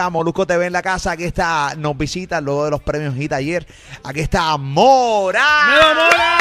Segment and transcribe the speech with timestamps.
[0.00, 1.12] podcast, Molusco TV en la casa.
[1.12, 3.66] Aquí está, nos visita luego de los premios HIT ayer.
[4.02, 5.44] Aquí está Mora.
[5.68, 6.36] ¡Melo Mora!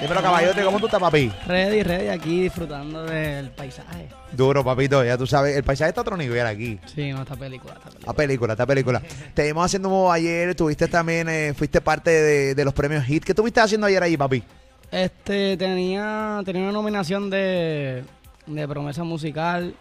[0.00, 1.32] Dímelo, caballote, ¿cómo tú estás, papi?
[1.46, 4.08] Ready, ready, aquí disfrutando del paisaje.
[4.32, 6.78] Duro, papito, ya tú sabes, el paisaje está a otro nivel aquí.
[6.94, 8.06] Sí, no, esta película, esta película.
[8.06, 9.02] La película, esta película.
[9.34, 13.24] Te vimos haciendo ayer, tuviste también, eh, fuiste parte de, de los premios HIT.
[13.24, 14.42] ¿Qué estuviste haciendo ayer ahí, papi?
[14.90, 18.04] Este, tenía, tenía una nominación de,
[18.46, 19.74] de promesa musical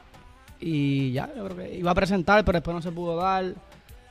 [0.65, 3.45] y ya, yo creo que iba a presentar, pero después no se pudo dar.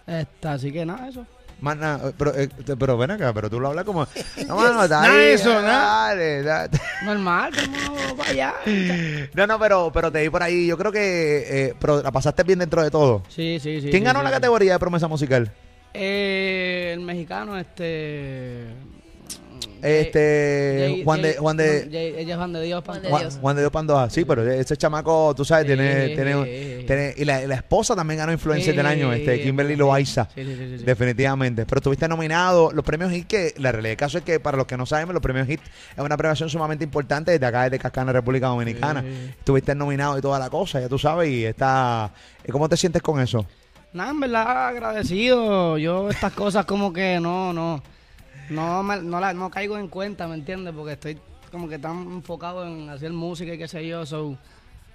[0.06, 1.24] Este, así que nada, eso.
[1.60, 4.04] Más nada, pero, eh, te- pero ven acá, pero tú lo hablas como.
[4.48, 6.08] No, mano, está Nada de eso, nada.
[6.08, 6.70] dale, dale.
[7.04, 8.54] Normal, como para allá.
[9.34, 10.66] No, no, pero, pero te vi por ahí.
[10.66, 13.22] Yo creo que eh, pero la pasaste bien dentro de todo.
[13.28, 13.90] Sí, sí, sí.
[13.90, 14.24] ¿Quién sí, ganó sí.
[14.24, 15.52] la categoría de promesa musical?
[15.94, 18.64] Eh, el mexicano, este.
[19.82, 22.82] Este, Jay- Juan de, Juan de, Jay- ella es Juan de Dios.
[22.84, 23.08] Pantoja.
[23.10, 23.38] Juan, Dios.
[23.40, 24.10] Juan de Dios Pandoja.
[24.10, 26.86] Sí, pero ese chamaco, tú sabes, tiene, Sí, tiene, sí, sí.
[26.86, 30.28] tiene- y la, la esposa también ganó influencer del Sí, año, este, Kimberly Loaiza.
[30.34, 30.84] Sí, sí, sí.
[30.84, 31.66] Definitivamente.
[31.66, 32.70] Pero estuviste nominado.
[32.72, 35.12] Los premios HIT, que la realidad del caso es que para los que no saben,
[35.12, 35.60] los premios HIT
[35.96, 39.02] es una premiación sumamente importante desde acá, desde Cascana, República Dominicana.
[39.02, 39.30] Sí.
[39.38, 42.12] Estuviste nominado y toda la cosa, ya tú sabes, y está.
[42.50, 43.46] ¿Cómo te sientes con eso?
[43.92, 45.76] Nada, en verdad agradecido.
[45.78, 47.82] Yo estas cosas como que no, no,
[48.50, 50.74] no, me- no, la- no caigo en cuenta, ¿me entiendes?
[50.74, 51.18] Porque estoy
[51.50, 54.36] como que tan enfocado en hacer música y qué sé yo, so,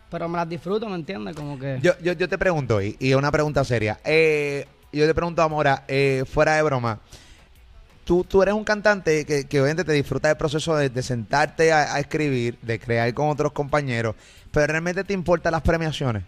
[0.09, 1.35] pero me las disfruto, ¿me entiendes?
[1.35, 1.79] Como que...
[1.81, 3.99] Yo, yo, yo te pregunto, y, y una pregunta seria.
[4.03, 6.99] Eh, yo te pregunto a Mora, eh, fuera de broma.
[8.05, 11.73] Tú, tú eres un cantante que, que obviamente te disfruta del proceso de, de sentarte
[11.73, 14.15] a, a escribir, de crear con otros compañeros,
[14.49, 16.23] pero realmente te importan las premiaciones.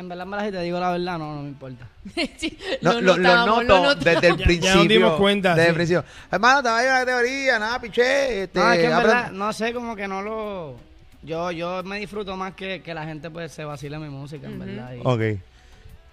[0.00, 1.86] En verdad, en verdad, si te digo la verdad, no, no me importa.
[2.38, 4.04] Sí, No, lo, lo notamos, noto notamos.
[4.04, 4.74] desde el Ya- ya principio.
[4.76, 5.68] nos dimos cuenta, Desde sí.
[5.68, 6.04] el principio.
[6.30, 8.42] Hermano, te va a ir a la categoría, nada, piché.
[8.44, 10.76] Este, no, es que en verdad, no sé, como que no lo...
[11.22, 14.58] Yo, yo me disfruto más que, que la gente pues se vacile mi música, en
[14.58, 14.94] verdad.
[14.94, 15.40] y- Ok.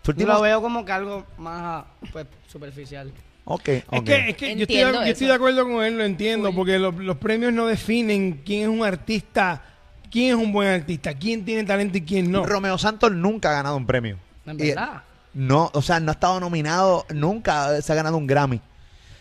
[0.02, 3.12] Tu Yo último- lo veo como que algo más pues, superficial.
[3.46, 4.04] Ok, Es ok.
[4.04, 6.56] que, es que yo, estoy, yo estoy de acuerdo con él, lo entiendo, Uy.
[6.56, 9.64] porque lo- los premios no definen quién es un artista,
[10.10, 12.46] quién es un buen artista, quién tiene talento y quién no.
[12.46, 14.18] Romeo Santos nunca ha ganado un premio.
[14.46, 15.02] En Y- verdad.
[15.34, 18.62] no, o sea, no ha estado nominado, nunca se ha ganado un Grammy.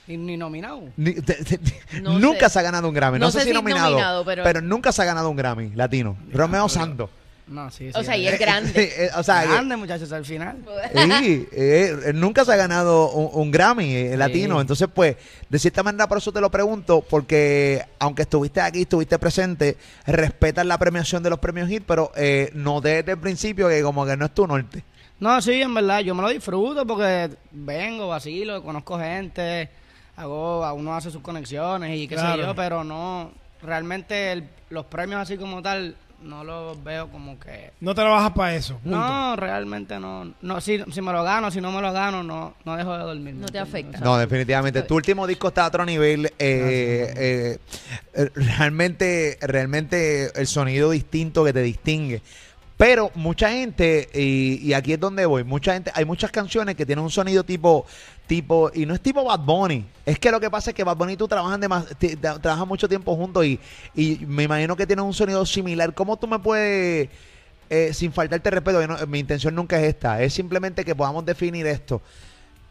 [0.07, 0.85] Ni, ni nominado.
[0.97, 2.55] Ni- te- te- No nunca sé.
[2.55, 3.19] se ha ganado un Grammy.
[3.19, 4.45] No, No sé, si nominado, nominado, pero...
[4.45, 6.17] pero- nunca se ha ganado un Grammy latino.
[6.33, 7.11] Romeo Santos.
[7.49, 7.99] No, sí, sí.
[7.99, 8.73] O sea, y es grande.
[8.99, 10.59] Eh, o sea, grande, muchachos, al final.
[11.23, 14.17] Sí, eh, él nunca se ha ganado un, un Grammy eh, Sí.
[14.17, 14.61] latino.
[14.61, 15.17] Entonces, pues,
[15.49, 19.77] de cierta manera, por eso te lo pregunto, porque aunque estuviste aquí, estuviste presente,
[20.07, 24.05] respetas la premiación de los premios HIT, pero eh, no desde el principio que como
[24.05, 24.83] que no es tu norte.
[25.21, 29.71] No, sí, en verdad, yo me lo disfruto porque vengo, vacilo, conozco gente,
[30.17, 32.43] hago, uno hace sus conexiones y qué Claro.
[32.43, 33.31] sé yo, pero no,
[33.63, 37.73] realmente el- los premios así como tal, no los veo como que...
[37.81, 38.79] No trabajas para eso.
[38.79, 38.99] punto.
[38.99, 40.33] No, realmente no.
[40.41, 43.05] no si, si me lo gano, si no me lo gano, no, no dejo de
[43.05, 43.35] dormir.
[43.35, 43.99] ¿me No te afecta.
[43.99, 44.83] No, definitivamente.
[44.83, 46.27] Tu último disco está a otro nivel.
[46.27, 47.59] eh, eh,
[48.15, 52.23] eh, realmente, realmente el sonido distinto que te distingue.
[52.77, 56.85] Pero mucha gente, y, y aquí es donde voy, mucha gente, hay muchas canciones que
[56.85, 57.87] tienen un sonido tipo,
[58.27, 59.87] tipo, y no es tipo Bad Bunny.
[60.05, 61.59] Es que lo que pasa es que Bad Bunny y tú trabajan,
[61.99, 63.59] ti- tra- trabajan mucho tiempo juntos y,
[63.95, 65.95] y me imagino que tienen un sonido similar.
[65.95, 67.09] ¿Cómo tú me puedes,
[67.71, 71.67] eh, sin faltarte respeto, no- mi intención nunca es esta, es simplemente que podamos definir
[71.67, 72.03] esto?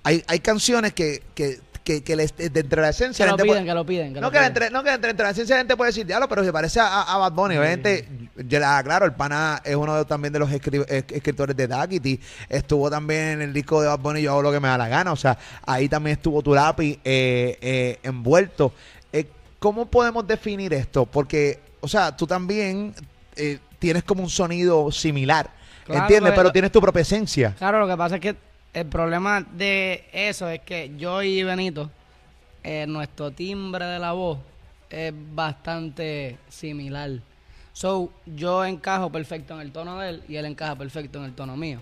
[0.04, 3.52] Hay, hay canciones que, que, que, que les- dentro de la esencia Que lo puede-
[3.52, 4.14] piden, que lo piden.
[4.16, 4.48] que no lo que, piden.
[4.48, 6.80] entre, no que entre, entre la ciencia la gente puede decir, diablo, pero se parece
[6.82, 7.58] a, a Bad Bunny.
[7.58, 11.56] Obviamente, yo la aclaro, el pana es uno de, también de los escri- es- escritores
[11.56, 12.20] de Daquiti.
[12.50, 14.88] Estuvo también en el disco de Bad Bunny, yo hago lo que me da la
[14.90, 15.12] gana.
[15.14, 18.74] O sea, ahí también estuvo tu lápiz eh, eh, envuelto.
[19.14, 19.28] Eh,
[19.60, 21.06] ¿Cómo podemos definir esto?
[21.06, 22.94] Porque, o sea, tú también
[23.80, 25.50] tienes como un sonido similar.
[25.86, 26.32] Claro, ¿Entiendes?
[26.32, 27.54] pero- Pero tienes tu propia esencia.
[27.58, 28.36] Claro, lo que pasa es que
[28.76, 31.90] el problema de eso es que yo y Benito,
[32.64, 34.38] eh, nuestro timbre de la voz
[34.90, 37.12] es bastante similar.
[37.74, 41.34] So, yo encajo perfecto en el tono de él y él encaja perfecto en el
[41.34, 41.80] tono mío.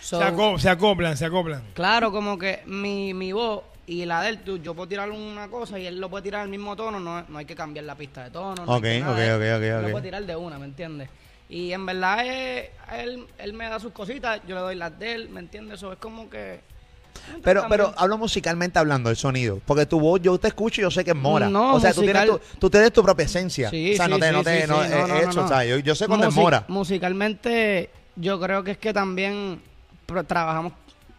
[0.00, 1.62] So, Se, aco- se acoplan, se acoplan.
[1.74, 5.48] claro, como que mi, mi voz y la de él, tú, yo puedo tirar una
[5.48, 7.94] cosa y él lo puede tirar al mismo tono, no, no hay que cambiar la
[7.94, 8.66] pista de tono.
[8.66, 9.82] No hay Ok, que nada, ok, ok, ok.
[9.86, 11.08] Lo puede tirar de una, ¿me entiendes?
[11.48, 15.12] Y en verdad eh, él, él me da sus cositas, yo le doy las de
[15.14, 15.78] él, ¿me entiendes?
[15.78, 16.60] Eso es como que...
[17.42, 19.60] Pero, pero hablo musicalmente hablando, el sonido.
[19.66, 21.48] Porque tu voz, yo te escucho y yo sé que es mora.
[21.48, 23.70] No, o sea, tú tienes, tu, musical- tú tienes tu propia esencia.
[23.70, 25.40] Sí, o sea, no sí, te, no te, sí, no, sí, es no, no, hecho,
[25.40, 25.44] no.
[25.44, 26.64] o sea, yo, yo sé cuando es Musi- mora.
[26.68, 29.60] Musicalmente, yo creo que es que también
[30.26, 30.74] trabajamos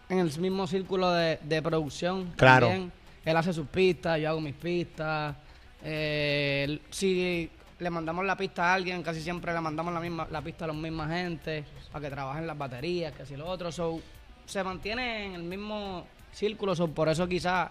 [0.08, 2.32] en el mismo círculo de, de producción.
[2.38, 2.68] Claro.
[2.68, 2.92] también.
[3.26, 5.36] Él hace sus pistas, yo hago mis pistas.
[5.84, 7.50] Eh, si
[7.80, 10.68] le mandamos la pista a alguien, casi siempre le mandamos la misma la pista a
[10.68, 13.72] la misma gente para que trabajen las baterías, que así lo otro.
[13.72, 14.02] So,
[14.46, 17.70] se mantiene en el mismo círculo, so, por eso quizás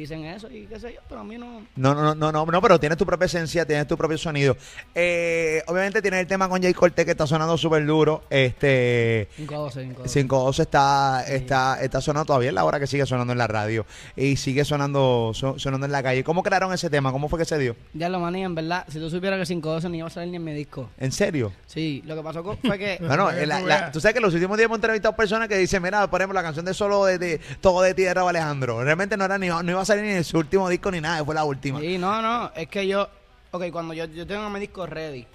[0.00, 1.62] dicen eso y qué sé yo, pero a mí no.
[1.76, 4.56] No, no, no, no, no, pero tienes tu propia esencia, tienes tu propio sonido.
[4.94, 8.24] Eh, obviamente tienes el tema con Jay Cortez que está sonando súper duro.
[8.30, 10.12] Este 512, 512.
[10.20, 13.86] 512 está, está, está sonando todavía es la hora que sigue sonando en la radio
[14.16, 16.24] y sigue sonando, so- sonando en la calle.
[16.24, 17.12] ¿Cómo crearon ese tema?
[17.12, 17.76] ¿Cómo fue que se dio?
[17.94, 20.36] Ya lo maní, en verdad, si tú supieras que 512 ni iba a salir ni
[20.36, 20.90] en mi disco.
[20.98, 21.52] ¿En serio?
[21.66, 23.92] Sí, lo que pasó fue que Bueno, que la- tú la- veas.
[23.92, 26.42] tú sabes que los últimos días hemos entrevistado personas que dicen, mira, por ejemplo, la
[26.42, 28.82] canción de Solo de, de Todo de Ti de Raúl Alejandro.
[28.84, 31.24] Realmente no era ni no iba a salir ni en su último disco ni nada,
[31.24, 31.80] fue la última.
[31.80, 33.08] Sí, no, no, es que yo,
[33.50, 35.26] ok, cuando yo, yo tengo mi disco ready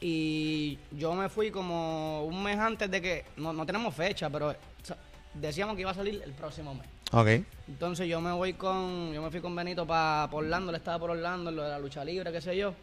[0.00, 4.50] y yo me fui como un mes antes de que, no, no tenemos fecha, pero
[4.50, 4.96] o sea,
[5.34, 6.86] decíamos que iba a salir el próximo mes.
[7.10, 7.46] Ok.
[7.68, 11.10] Entonces yo me voy con, yo me fui con Benito para Orlando, él estaba por
[11.10, 12.74] Orlando, lo de la lucha libre, qué sé yo,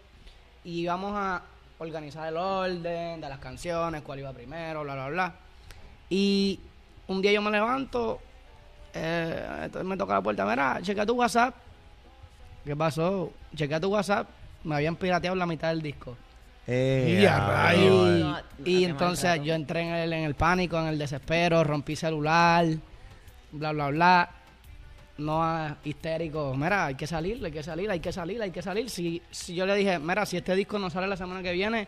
[0.63, 1.43] y íbamos a
[1.77, 5.35] organizar el orden de las canciones, cuál iba primero, bla, bla, bla.
[6.09, 6.59] Y
[7.07, 8.19] un día yo me levanto,
[8.93, 11.55] eh, entonces me toca la puerta, mira, checa tu WhatsApp.
[12.65, 13.31] ¿Qué pasó?
[13.55, 14.27] Chequea tu WhatsApp,
[14.63, 16.15] me habían pirateado la mitad del disco.
[16.67, 19.43] Eh, Y ah, No, entonces maltrato.
[19.43, 22.65] yo entré en el, en el pánico, en el desespero, rompí celular,
[23.51, 24.29] bla, bla, bla.
[25.17, 26.53] No ah, histérico.
[26.55, 28.89] Mira, hay que salir, hay que salir, hay que salir, hay que salir.
[28.89, 31.87] Si, si yo le dije, mira, si este disco no sale la semana que viene,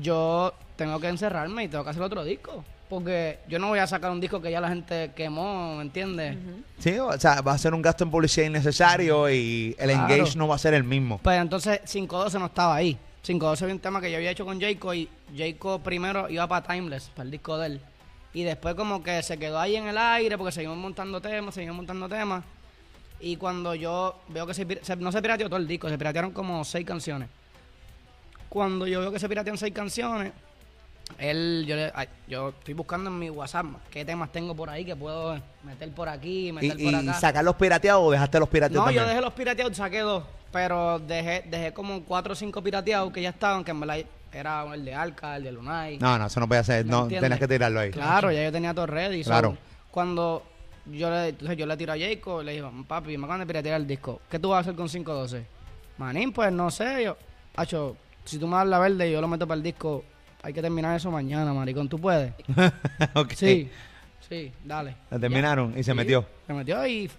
[0.00, 2.64] yo tengo que encerrarme y tengo que hacer otro disco.
[2.92, 6.36] Porque yo no voy a sacar un disco que ya la gente quemó, ¿me entiendes?
[6.78, 10.12] Sí, o sea, va a ser un gasto en publicidad innecesario y el Claro.
[10.14, 11.16] engage no va a ser el mismo.
[11.22, 12.98] Pues entonces 512 no estaba ahí.
[13.22, 16.66] 512 había un tema que yo había hecho con Jayco y Jayco primero iba para
[16.66, 17.80] Timeless, para el disco de él.
[18.34, 21.76] Y después como que se quedó ahí en el aire porque seguimos montando temas, seguimos
[21.76, 22.44] montando temas.
[23.20, 26.32] Y cuando yo veo que se, se- no se pirateó todo el disco, se piratearon
[26.32, 27.30] como seis canciones.
[28.50, 30.32] Cuando yo veo que se piratean seis canciones,
[31.18, 31.92] él, yo, le-
[32.26, 36.08] yo estoy buscando en mi WhatsApp qué temas tengo por ahí que puedo meter por
[36.08, 37.14] aquí, ¿Y, meter y por acá.
[37.14, 39.04] sacar los pirateados o dejaste los pirateados No, también?
[39.04, 43.22] yo dejé los pirateados, saqué dos, pero dejé, dejé como cuatro o cinco pirateados que
[43.22, 43.98] ya estaban, que en verdad
[44.32, 45.98] era el de Alca, el de Lunay.
[45.98, 46.84] No, no, eso no puede hacer.
[46.86, 47.90] ¿Me No, tenías que tirarlo ahí.
[47.90, 49.22] Claro, ya yo tenía todo ready.
[49.22, 49.56] so, Claro.
[49.90, 50.42] cuando
[50.86, 53.80] yo le, entonces yo le tiro a Jacob, le digo, papi, me acaban de piratear
[53.80, 54.22] el disco.
[54.30, 55.44] ¿Qué tú vas a hacer con 512?
[55.98, 57.04] Manín, pues no sé.
[57.04, 57.16] Yo,
[57.54, 60.02] Hacho, si tú me das la verde yo lo meto para el disco,
[60.42, 61.88] hay que terminar eso mañana, maricón.
[61.88, 62.32] ¿Tú puedes?
[63.36, 63.70] Sí,
[64.28, 64.96] sí, dale.
[65.10, 67.10] La terminaron y se Sí, metió Se metió y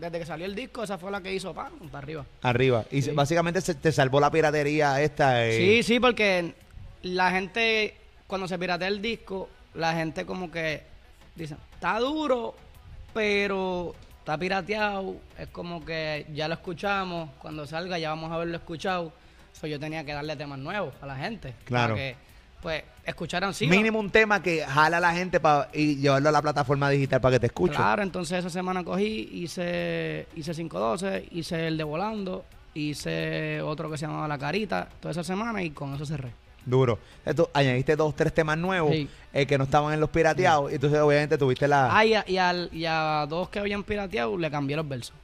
[0.00, 2.24] desde que salió el disco, esa fue la que hizo, pan, para arriba.
[2.42, 2.84] arriba.
[2.90, 5.44] Y básicamente se, te salvó la piratería esta.
[5.46, 6.54] eh, Sí, sí, porque
[7.02, 7.94] la gente,
[8.26, 10.82] cuando se piratea el disco, la gente como que
[11.34, 12.54] dice, está duro,
[13.12, 15.16] pero está pirateado.
[15.36, 19.12] Es como que ya lo escuchamos, cuando salga ya vamos a haberlo escuchado.
[19.52, 21.54] So, yo tenía que darle temas nuevos a la gente.
[21.64, 21.94] Claro.
[21.94, 22.16] Para que,
[22.62, 23.66] pues, escucharan sí.
[23.66, 27.20] Mínimo un tema que jala a la gente para y llevarlo a la plataforma digital
[27.20, 27.74] para que te escuche.
[27.74, 32.44] Claro, entonces esa semana cogí, hice, hice 512, hice el de Volando,
[32.74, 36.32] hice otro que se llamaba La Carita, toda esa semana y con eso cerré.
[36.64, 36.98] Duro.
[37.24, 39.08] Entonces, añadiste dos, tres temas nuevos Sí.
[39.32, 40.70] eh, que no estaban en los pirateados.
[40.70, 41.96] Y entonces, obviamente, tuviste la.
[41.96, 45.14] Ah, y a, y, al- y a dos que habían pirateado le cambié los versos.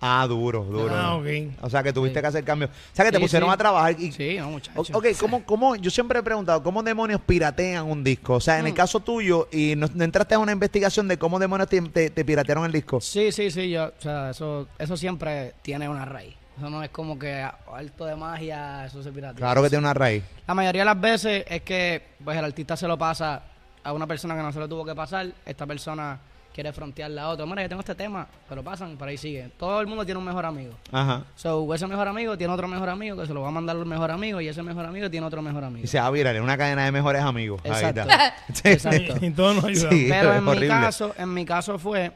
[0.00, 0.94] Ah, duro, duro.
[0.94, 1.26] Ah, ok.
[1.62, 2.22] O sea, que tuviste Sí.
[2.22, 2.70] que hacer cambios.
[2.70, 3.54] O sea, que te Sí, pusieron sí.
[3.54, 3.98] a trabajar.
[3.98, 4.90] Y, Sí, no, muchachos.
[4.92, 8.34] Ok, ¿cómo, cómo, yo siempre he preguntado, ¿cómo demonios piratean un disco?
[8.34, 8.76] O sea, en el Mm.
[8.76, 12.24] caso tuyo, y no, no entraste a una investigación de cómo demonios te, te- te
[12.24, 13.00] piratearon el disco.
[13.00, 16.34] Sí, sí, sí, yo, o sea, eso, eso siempre tiene una raíz.
[16.58, 19.36] Eso no es como que alto de magia, eso se piratea.
[19.36, 20.22] Claro que tiene una raíz.
[20.46, 23.42] La mayoría de las veces es que pues el artista se lo pasa
[23.84, 25.26] a una persona que no se lo tuvo que pasar.
[25.44, 26.18] Esta persona
[26.56, 27.44] quiere frontearle a otra.
[27.44, 29.50] Mira, yo tengo este tema, pero pasan, por ahí sigue.
[29.58, 30.72] Todo el mundo tiene un mejor amigo.
[30.90, 31.24] Ajá.
[31.36, 33.84] So, ese mejor amigo tiene otro mejor amigo que se lo va a mandar al
[33.84, 35.84] mejor amigo y ese mejor amigo tiene otro mejor amigo.
[35.84, 37.60] Y se va a virar en una cadena de mejores amigos.
[37.64, 38.00] Ahí Exacto.
[38.00, 38.34] está.
[38.54, 38.68] Sí.
[38.70, 39.26] Exacto.
[39.26, 39.94] Y todos nos ayudamos.
[39.98, 40.06] Sí.
[40.08, 40.68] Pero es en mi horrible.
[40.68, 42.12] caso, en mi caso fue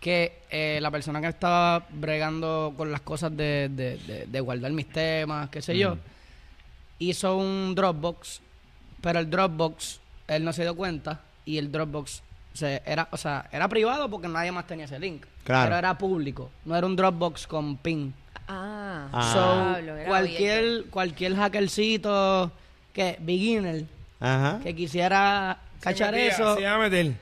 [0.00, 4.72] que eh, la persona que estaba bregando con las cosas de, de- de- de guardar
[4.72, 5.98] mis temas, qué sé yo,
[6.98, 8.40] hizo un Dropbox,
[9.02, 12.22] pero el Dropbox él no se dio cuenta y el Dropbox
[12.52, 15.66] se, era, o sea, era privado porque nadie más tenía ese link, Claro.
[15.66, 18.12] pero era público, no era un Dropbox con pin.
[18.48, 19.76] Ah, Ah.
[19.82, 22.50] So, cualquier cualquier hackercito
[22.92, 23.84] que beginner
[24.18, 24.58] Ajá.
[24.62, 27.12] que quisiera Se cachar metía, eso Se iba a meter.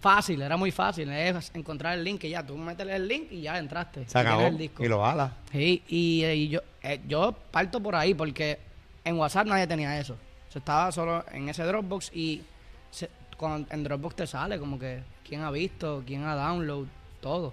[0.00, 1.08] Fácil, era muy fácil.
[1.10, 4.08] Es encontrar el link y ya, tú metes el link y ya entraste.
[4.08, 4.42] Se Y acabó.
[4.46, 4.82] el disco.
[4.84, 5.32] Y lo bala.
[5.52, 8.58] Sí, y, y yo, eh, yo parto por ahí porque
[9.04, 10.16] en WhatsApp nadie tenía eso.
[10.52, 12.42] Yo estaba solo en ese Dropbox y
[12.90, 16.86] se- cuando en Dropbox te sale como que quién ha visto, quién ha download,
[17.20, 17.52] todo.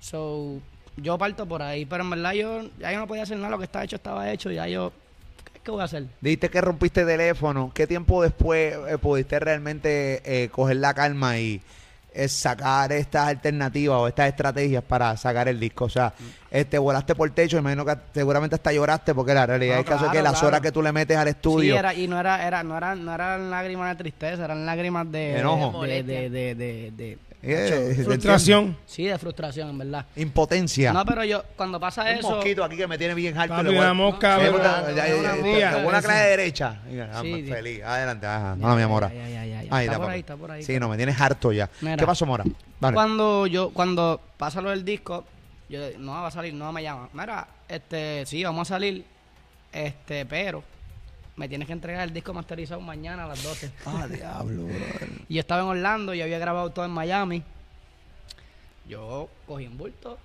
[0.00, 0.60] So,
[0.96, 3.58] yo parto por ahí, pero en verdad yo ya yo no podía hacer nada, lo
[3.58, 4.92] que estaba hecho estaba hecho, ya yo
[5.62, 6.06] ¿qué, voy a hacer?
[6.20, 7.70] Dijiste que rompiste teléfono.
[7.74, 11.60] ¿Qué tiempo después eh, pudiste realmente eh, coger la calma y
[12.16, 15.84] eh, sacar estas alternativas o estas estrategias para sacar el disco?
[15.84, 16.12] O sea,
[16.50, 20.04] este, volaste por techo, imagino que seguramente hasta lloraste porque la realidad No, es caso
[20.06, 20.46] es que claro, las claro.
[20.48, 21.76] horas que tú le metes al Sí, estudio.
[21.78, 25.38] era, y no era, era, no era, no eran lágrimas de tristeza, eran lágrimas de
[25.38, 25.82] Enojo.
[25.84, 28.76] de, de, de, de- de- eh, ¿te Frustración.
[28.86, 30.06] sí, de frustración, en verdad.
[30.16, 30.92] Impotencia.
[30.92, 33.54] No, pero yo, cuando pasa un eso, mosquito aquí que me tiene bien harto.
[33.54, 34.38] Papi, una mosca,
[35.84, 36.76] una clase de derecha.
[37.12, 37.46] Ah, Sí, sí.
[37.50, 37.82] feliz.
[37.84, 38.26] Adelante.
[38.26, 38.56] Ajá.
[38.56, 39.10] No, mi amor.
[39.14, 39.76] Ya, ya, ya, ya.
[39.76, 40.62] Ahí, Está por ahí, está por ahí.
[40.62, 41.68] Sí, no, me tienes harto ya.
[41.80, 41.96] Mira.
[41.96, 42.44] ¿Qué pasó, Mora?
[42.80, 42.94] Dale.
[42.94, 45.24] Cuando yo, cuando pasa lo del disco,
[45.68, 47.08] yo no va a salir, no me llama.
[47.12, 49.04] Mira, este, sí, vamos a salir,
[49.72, 50.62] este, pero
[51.36, 53.70] me tienes que entregar el disco masterizado mañana a las 12.
[53.86, 54.68] Ah, diablo.
[55.28, 57.42] Y yo estaba en Orlando, yo había grabado todo en Miami.
[58.88, 60.18] Yo cogí un bulto,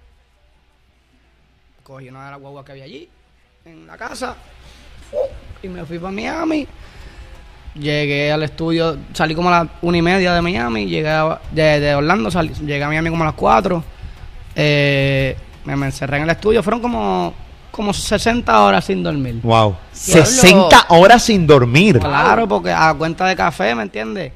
[1.84, 3.10] cogí una de las guaguas que había allí,
[3.66, 4.36] en la casa,
[5.64, 6.68] y me fui para Miami.
[7.74, 11.80] Llegué al estudio, salí como a las una y media de Miami, llegué a- de,
[11.80, 13.84] de Orlando, salí- llegué a Miami como a las 4.
[14.56, 15.36] Eh,
[15.66, 17.34] me, me encerré en el estudio, fueron como,
[17.72, 19.40] como 60 horas sin dormir.
[19.42, 19.76] Wow.
[20.06, 20.26] Diablo.
[20.26, 22.00] 60 horas sin dormir.
[22.00, 24.34] Claro, porque a cuenta de café, ¿me entiendes?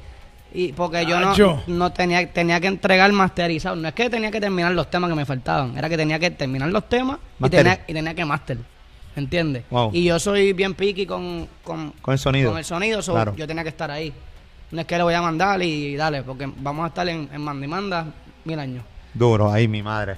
[0.54, 1.20] Y porque yo
[1.66, 3.76] no, tenía, tenía que entregar masterizado.
[3.76, 5.76] No es que tenía que terminar los temas que me faltaban.
[5.76, 8.58] Era que tenía que terminar los temas y tenía, y tenía que master.
[9.16, 9.64] ¿Entiendes?
[9.70, 9.90] Wow.
[9.92, 12.50] Y yo soy bien picky con, con, Con el sonido.
[12.50, 13.02] con el sonido.
[13.02, 13.34] so Claro.
[13.34, 14.12] Yo tenía que estar ahí.
[14.70, 17.40] No es que le voy a mandar y dale, porque vamos a estar en, en
[17.40, 18.06] manda y manda
[18.44, 18.84] mil años.
[19.14, 20.16] Duro, ahí mi madre.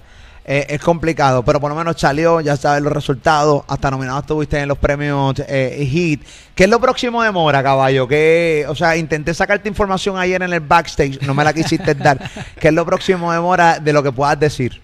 [0.50, 3.62] Eh, es complicado, pero por lo menos salió, ya sabes los resultados.
[3.68, 6.24] Hasta nominado estuviste en los premios eh, Hit.
[6.54, 8.08] ¿Qué es lo próximo de Mora, caballo?
[8.08, 12.18] Que, o sea, intenté sacarte información ayer en el backstage, no me la quisiste dar.
[12.58, 14.80] ¿Qué es lo próximo de Mora de lo que puedas decir?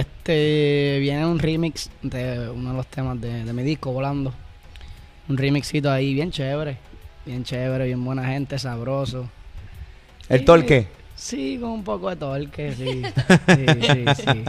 [0.00, 4.32] Este viene un remix de uno de los temas de, de mi disco volando.
[5.28, 6.78] Un remixito ahí bien chévere,
[7.26, 9.28] bien chévere, bien buena gente, sabroso.
[10.28, 10.86] ¿El Sí, torque?
[11.14, 13.02] Sí, con un poco de torque, sí.
[13.54, 14.44] Sí, sí, sí.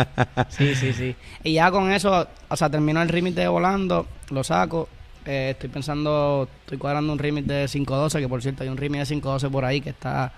[0.50, 1.16] Sí, sí, sí.
[1.44, 4.88] Y ya con eso, o sea, terminó el remix de volando, lo saco.
[5.26, 9.10] Eh, estoy pensando, estoy cuadrando un remix de 512, que por cierto hay un remix
[9.10, 10.32] de 512 por ahí que está.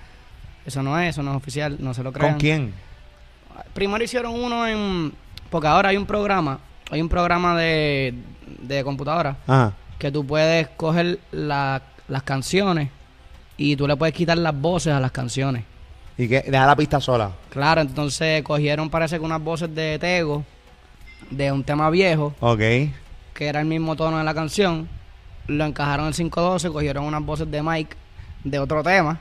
[0.65, 2.33] Eso no es, eso no es oficial, no se lo crean.
[2.33, 2.73] ¿Con quién?
[3.73, 5.13] Primero hicieron uno en.
[5.49, 6.59] Porque ahora hay un programa.
[6.91, 8.13] Hay un programa de,
[8.59, 9.73] de computadora Ajá.
[9.97, 12.89] que tú puedes coger la- las canciones
[13.57, 15.63] y tú le puedes quitar las voces a las canciones.
[16.17, 16.41] ¿Y qué?
[16.47, 17.31] Deja la pista sola.
[17.49, 20.43] Claro, entonces cogieron, parece que unas voces de Tego,
[21.31, 22.59] de un tema viejo, Ok.
[22.59, 22.91] que
[23.39, 24.87] era el mismo tono de la canción.
[25.47, 27.95] Lo encajaron en 512, cogieron unas voces de Mike
[28.43, 29.19] de otro tema,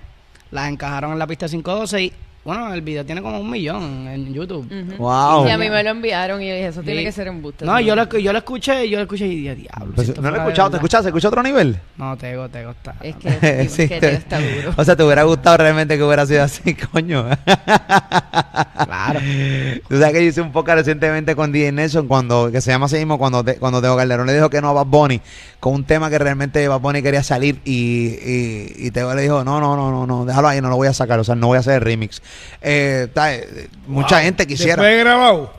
[0.50, 2.12] las encajaron en la pista 512 y,
[2.44, 4.66] bueno, el video tiene como un millón en YouTube.
[4.66, 4.96] Ujú.
[4.98, 5.46] Wow.
[5.46, 7.64] Y a mí me lo enviaron y yo dije, eso tiene que ser embuste.
[7.64, 9.92] No, eso yo lo, yo lo escuché, yo lo escuché y dije, diablo.
[9.94, 10.84] Pues, si no lo he escuchado, ¿te verdad".
[10.84, 11.02] escuchaste?
[11.04, 11.78] ¿Se escucha otro nivel?
[11.96, 12.94] No, Tego, Tego está.
[13.02, 13.28] Es que,
[13.62, 14.74] es Sí, que te- está duro.
[14.76, 17.24] O sea, te hubiera gustado realmente que hubiera sido así, coño.
[18.84, 19.20] Claro.
[19.88, 22.86] Tú sabes que yo hice un podcast recientemente con DJ Nelson cuando, que se llama
[22.86, 25.20] así mismo, cuando, te- cuando Teo Calderón le dijo que no a Bad Bunny,
[25.60, 29.44] con un tema que realmente Bad Bunny quería salir y, y, y Teo le dijo,
[29.44, 31.46] no, no, no, no, no, déjalo ahí, no lo voy a sacar, o sea, no
[31.48, 32.22] voy a hacer el remix.
[32.60, 34.82] Eh, eh, mucha gente quisiera.
[34.82, 35.52] De grabado.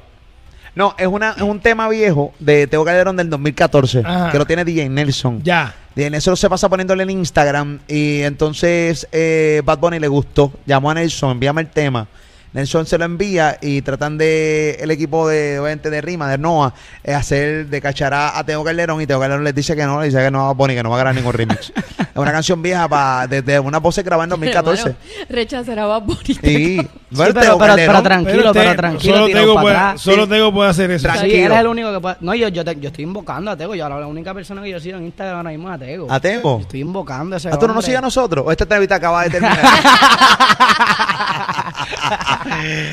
[0.75, 4.31] No, es, una, es un tema viejo de Teo Calderón del 2014, Ajá.
[4.31, 5.41] que lo tiene DJ Nelson.
[5.41, 5.73] Ya.
[5.95, 10.91] DJ Nelson se pasa poniéndole en Instagram y entonces eh, Bad Bunny le gustó, llamó
[10.91, 12.07] a Nelson, envíame el tema.
[12.55, 16.73] Nelson se lo envía y tratan de el equipo de obviamente de Rima, de Noah,
[17.03, 20.05] eh, hacer de cachar a, Teo Calderón y Teo Calderón les dice que no, le
[20.05, 21.73] dice que no va a Bunny, que no va a grabar ningún remix.
[21.99, 24.81] es una canción vieja para desde una voz grabada en 2014.
[24.81, 24.97] Hermano,
[25.27, 26.89] rechazar a Bad Bunny.
[27.11, 30.01] Sí, pero, pero, pero tranquilo, pero, te- tranquilo, Solo Tego para puede, atrás.
[30.01, 30.29] solo sí.
[30.29, 31.07] Tego puede hacer eso.
[31.07, 31.45] Sí, tranquilo.
[31.45, 32.15] eres el único que puede.
[32.21, 33.75] No, yo, yo, te- yo estoy invocando a Tego.
[33.75, 36.11] Yo la única persona que yo sigo en Instagram ahora mismo es a Tego.
[36.11, 36.57] ¿A Tego?
[36.57, 38.43] Yo estoy invocando a ese ¿Ah, tú no nos sigues a nosotros?
[38.47, 39.59] ¿O esta entrevista acaba de terminar?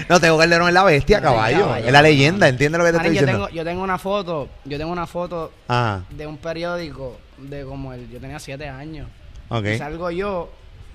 [0.09, 1.61] no, Teo Calderón es la bestia, caballo.
[1.61, 1.87] caballo.
[1.87, 3.47] Es la leyenda, ¿entiendes lo que te estoy yo diciendo?
[3.47, 7.93] tengo, yo tengo una foto, yo tengo una foto Ajá, de un periódico de como
[7.93, 9.09] el, yo tenía siete años.
[9.49, 9.65] ok.
[9.75, 10.51] Y salgo yo,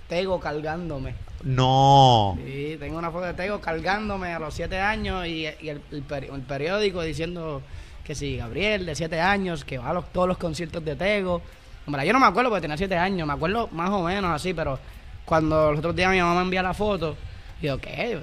[0.08, 1.16] Tego cargándome.
[1.44, 2.38] No.
[2.46, 6.34] Sí, tengo una foto de Tego cargándome a los siete años y, el, el peri-
[6.34, 7.62] el periódico diciendo
[8.04, 11.42] que si Gabriel de siete años, que va a todos los conciertos de Tego.
[11.86, 14.54] Hombre, yo no me acuerdo porque tenía siete años, me acuerdo más o menos así,
[14.54, 14.78] pero
[15.26, 17.16] cuando los otros días mi mamá me envía la foto,
[17.62, 18.20] digo, ¿qué?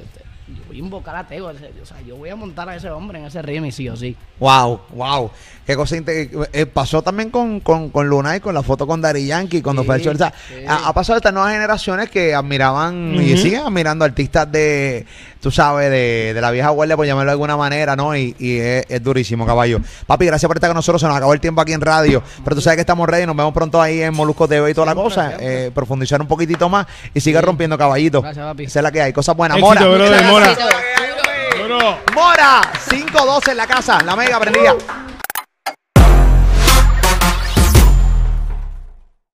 [0.49, 1.49] Yo voy a invocar a Tego.
[1.83, 4.17] O sea, yo voy a montar a ese hombre en ese remix, sí o sí.
[4.39, 5.31] Wow, wow.
[5.67, 9.01] Qué cosa inte- eh, pasó también con, con, con Luna y con la foto con
[9.01, 10.13] Dari Yankee cuando Sí, fue el show.
[10.13, 10.65] O sea, sí.
[10.69, 15.07] ha, ha pasado estas nuevas generaciones que admiraban y siguen admirando artistas de,
[15.41, 18.15] tú sabes, de, de la vieja guardia, por llamarlo de alguna manera, ¿no?
[18.15, 19.81] Y, y es, es durísimo, caballo.
[20.07, 21.01] Papi, gracias por estar con nosotros.
[21.01, 22.23] Se nos acabó el tiempo aquí en radio.
[22.45, 23.25] Pero tú sabes que estamos ready.
[23.25, 25.37] Nos vemos pronto ahí en Molusco TV y toda la cosa.
[25.41, 28.21] Eh, profundizar un poquitito más y sigue rompiendo, caballito.
[28.21, 28.65] Gracias, papi.
[28.65, 29.13] Esa es la que hay.
[29.15, 29.57] Cosas buenas.
[29.57, 29.87] Éxito,
[30.35, 30.44] Mora.
[30.45, 30.53] Mora.
[30.53, 31.65] Éxito.
[31.65, 31.99] Bro.
[32.15, 34.75] Mora, 5-12 en la casa, la mega prendida.